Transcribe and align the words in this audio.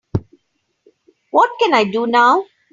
what 1.29 1.51
can 1.59 1.75
I 1.75 1.83
do 1.83 2.07
now? 2.07 2.45